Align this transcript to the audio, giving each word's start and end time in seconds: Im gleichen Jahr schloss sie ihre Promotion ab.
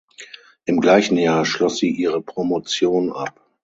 Im 0.65 0.81
gleichen 0.81 1.15
Jahr 1.15 1.45
schloss 1.45 1.77
sie 1.77 1.91
ihre 1.91 2.23
Promotion 2.23 3.11
ab. 3.13 3.39